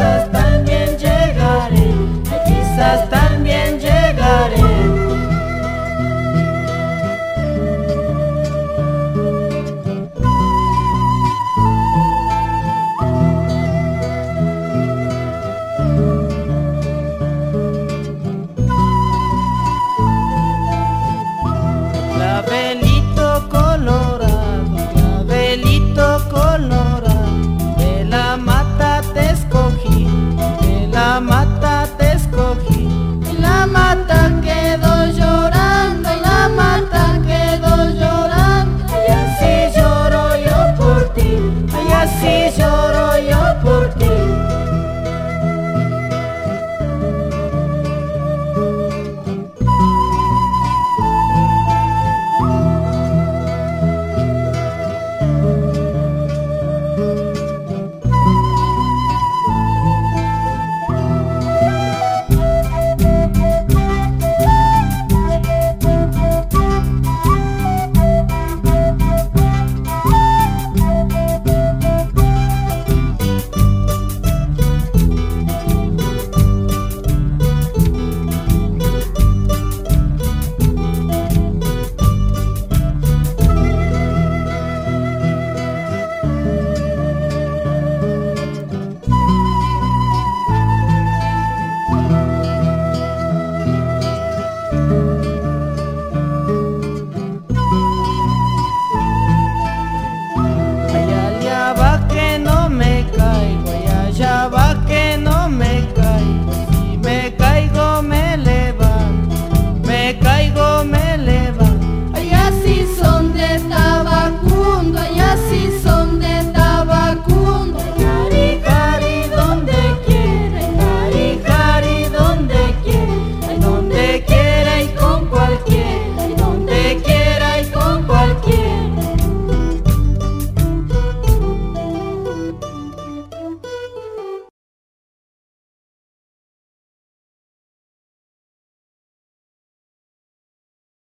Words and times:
ta 0.00 0.28
ta 0.32 0.49